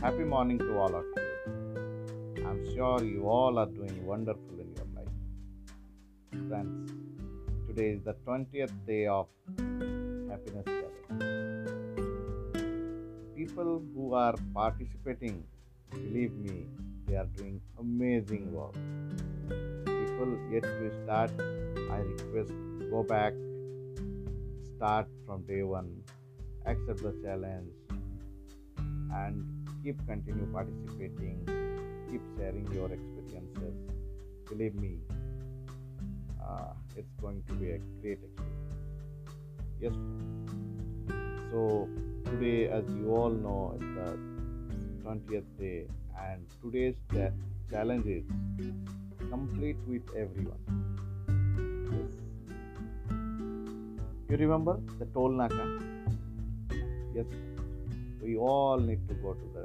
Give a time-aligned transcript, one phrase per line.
[0.00, 2.44] Happy morning to all of you.
[2.46, 5.08] I'm sure you all are doing wonderful in your life.
[6.48, 6.92] Friends,
[7.66, 9.26] today is the 20th day of
[10.30, 12.04] Happiness Challenge.
[13.34, 15.42] People who are participating,
[15.90, 16.68] believe me,
[17.08, 18.74] they are doing amazing work.
[19.84, 21.32] People yet to start,
[21.90, 22.52] I request
[22.92, 23.32] go back,
[24.76, 26.04] start from day one,
[26.66, 27.72] accept the challenge,
[29.12, 29.57] and
[29.88, 31.36] keep continue participating
[32.08, 33.76] keep sharing your experiences
[34.48, 34.90] believe me
[36.46, 38.74] uh, it's going to be a great experience.
[39.80, 39.94] Yes
[41.50, 41.88] so
[42.26, 44.08] today as you all know it's the
[45.06, 45.86] 20th day
[46.26, 47.34] and today's cha-
[47.70, 48.24] challenge is
[49.30, 50.62] complete with everyone.
[51.96, 52.12] Yes.
[54.28, 55.66] You remember the toll naka?
[57.14, 57.47] Yes
[58.20, 59.64] we all need to go to the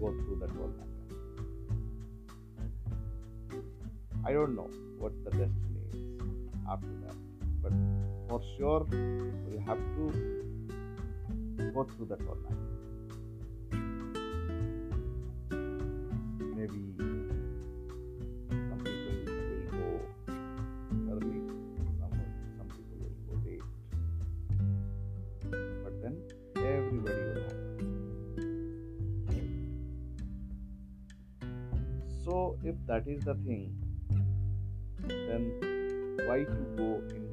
[0.00, 1.14] go through toll naka.
[4.24, 5.98] I don't know what the destiny is
[6.70, 7.16] after that,
[7.62, 7.72] but
[8.28, 10.04] for sure we'll have to
[11.74, 12.59] go through toll naka.
[32.40, 33.74] So, if that is the thing,
[35.06, 35.42] then
[36.26, 37.24] why to go in?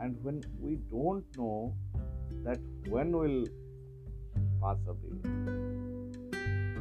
[0.00, 1.74] And when we don't know
[2.44, 3.44] that when will
[4.62, 5.18] pass away,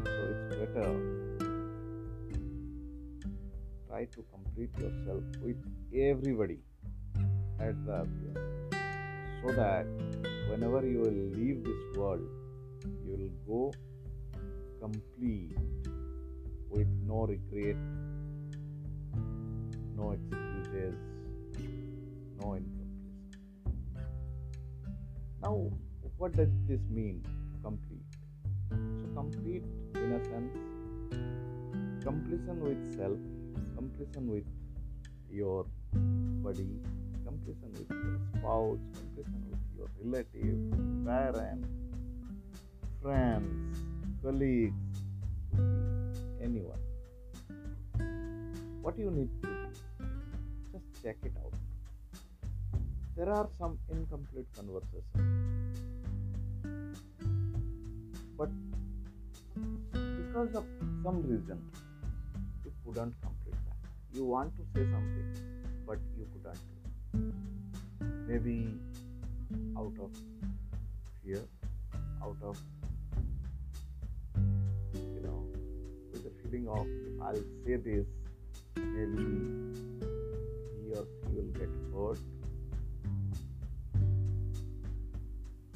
[0.05, 0.87] so it's better
[3.89, 5.61] try to complete yourself with
[5.93, 6.59] everybody
[7.59, 8.39] at the earliest
[9.41, 9.85] so that
[10.49, 12.27] whenever you will leave this world,
[13.05, 13.73] you will go
[14.79, 15.57] complete
[16.73, 17.77] with no regret,
[19.95, 20.95] no excuses,
[22.41, 23.13] no incompletion.
[25.41, 25.69] Now,
[26.17, 27.23] what does this mean
[27.63, 28.01] complete?
[28.71, 29.63] So, complete
[29.95, 30.53] in a sense,
[32.03, 33.19] completion with self,
[33.75, 34.45] completion with
[35.29, 36.79] your body,
[37.23, 41.67] completion with your spouse, completion with your relative, parents,
[43.01, 43.77] friends,
[44.23, 44.92] colleagues,
[46.43, 46.81] anyone.
[48.81, 49.53] What you need to do,
[50.73, 51.53] just check it out.
[53.15, 55.03] There are some incomplete conversations,
[58.37, 58.49] but
[59.93, 60.65] because of
[61.03, 61.61] some reason,
[62.65, 64.17] you couldn't complete that.
[64.17, 65.27] You want to say something,
[65.87, 66.59] but you couldn't.
[68.27, 68.57] Maybe
[69.77, 70.11] out of
[71.23, 71.43] fear,
[72.21, 72.57] out of
[76.53, 76.87] feeling of
[77.21, 78.05] I'll say this,
[78.75, 79.23] maybe
[80.81, 82.19] he or she will get hurt.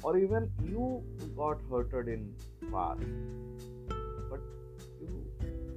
[0.02, 1.02] Or even you
[1.36, 2.32] got hurted in
[2.72, 3.00] past,
[4.30, 4.40] but
[5.00, 5.08] you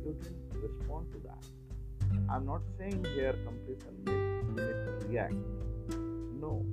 [0.05, 1.43] you didn't respond to that.
[2.29, 4.11] I'm not saying here completion to
[5.07, 5.33] react.
[6.39, 6.65] No.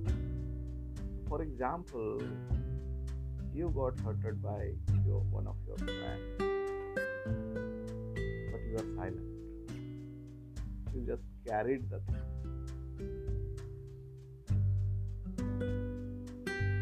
[1.28, 2.22] For example,
[3.54, 4.72] you got hurted by
[5.06, 6.48] your one of your friends,
[8.78, 9.20] you silent.
[10.94, 12.26] You just carried the thing.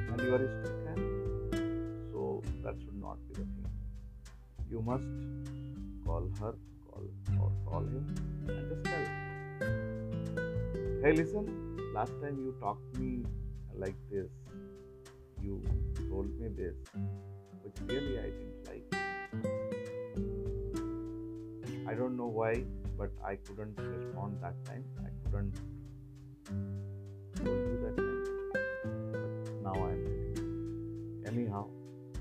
[0.08, 2.10] And you are still carrying.
[2.12, 3.70] So that should not be the thing.
[4.70, 5.08] You must
[6.04, 6.54] call her,
[6.90, 7.04] call
[7.40, 8.04] or call him
[8.48, 9.06] and just tell.
[11.02, 11.44] Hey listen,
[11.94, 13.24] last time you talked me
[13.74, 14.30] like this,
[15.42, 15.62] you
[16.10, 16.76] told me this,
[17.62, 18.55] which really I didn't
[21.96, 22.64] don't know why,
[22.98, 24.84] but I couldn't respond that time.
[25.04, 25.54] I couldn't
[27.36, 28.24] told you that time.
[29.12, 29.32] But
[29.62, 31.38] now I am ready.
[31.38, 31.68] Anyhow,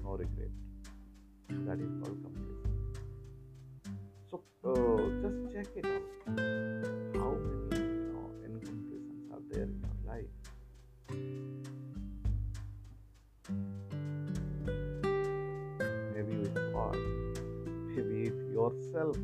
[0.03, 0.49] no regret.
[1.49, 2.73] That is all completion.
[4.29, 4.73] So uh,
[5.21, 6.03] just check it out.
[7.15, 10.33] How many you know incompletions are there in your life?
[16.15, 16.97] maybe with God,
[17.89, 19.17] maybe with yourself,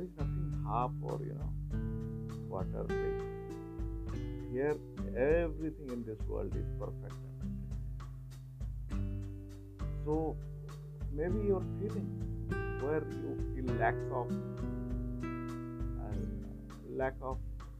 [0.00, 1.52] there is nothing half or you know
[2.48, 3.20] quarter like
[4.52, 4.76] here
[5.16, 7.14] everything in this world is perfect.
[10.04, 10.36] So
[11.12, 12.08] maybe you're feeling
[12.80, 14.28] where you feel lack of
[16.00, 16.16] uh,
[16.96, 17.38] lack of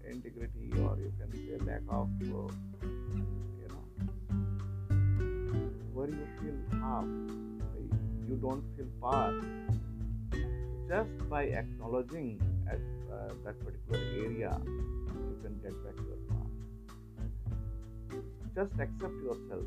[0.09, 2.53] integrity or you can say lack of uh,
[3.63, 3.85] you know
[5.95, 7.05] where you feel half,
[8.29, 9.35] you don't feel part.
[10.91, 12.83] Just by acknowledging at
[13.15, 16.51] uh, that particular area, you can get back your path.
[18.57, 19.63] Just accept yourself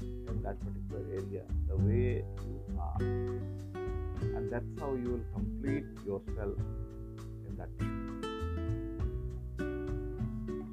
[0.00, 6.56] in that particular area the way you are, and that's how you will complete yourself
[7.48, 7.70] in that.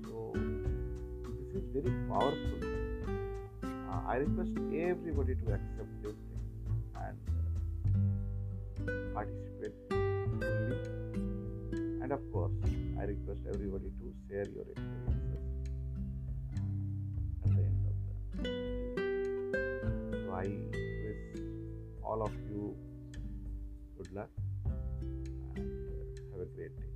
[0.06, 0.32] So,
[1.42, 2.62] this is very powerful.
[3.64, 6.14] Uh, I request everybody to accept this
[9.16, 10.78] participate fully.
[12.04, 12.52] And of course,
[13.00, 15.46] I request everybody to share your experiences
[17.44, 18.58] at the end of the day.
[20.26, 20.48] So I
[21.06, 21.24] wish
[22.04, 22.76] all of you
[23.98, 24.30] good luck
[25.56, 26.95] and uh, have a great day.